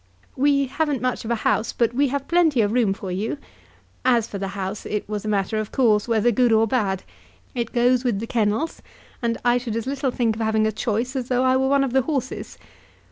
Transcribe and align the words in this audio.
We 0.35 0.65
haven't 0.65 0.99
much 0.99 1.25
of 1.25 1.29
a 1.29 1.35
house, 1.45 1.73
but 1.73 1.93
we 1.93 2.07
have 2.07 2.27
plenty 2.27 2.61
of 2.61 2.71
room 2.71 2.91
for 2.91 3.11
you. 3.11 3.37
As 4.03 4.25
for 4.27 4.39
the 4.39 4.47
house, 4.57 4.83
it 4.87 5.07
was 5.07 5.25
a 5.25 5.27
matter 5.27 5.59
of 5.59 5.71
course, 5.71 6.07
whether 6.07 6.31
good 6.31 6.51
or 6.51 6.65
bad. 6.65 7.03
It 7.53 7.71
goes 7.71 8.03
with 8.03 8.17
the 8.17 8.25
kennels, 8.25 8.81
and 9.21 9.37
I 9.45 9.59
should 9.59 9.75
as 9.75 9.85
little 9.85 10.09
think 10.09 10.35
of 10.37 10.41
having 10.41 10.65
a 10.65 10.71
choice 10.71 11.15
as 11.15 11.27
though 11.27 11.43
I 11.43 11.55
were 11.55 11.67
one 11.69 11.83
of 11.83 11.93
the 11.93 12.01
horses. 12.01 12.57